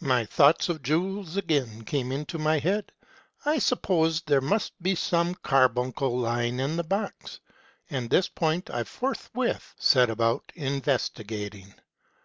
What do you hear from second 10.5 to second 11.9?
investigating.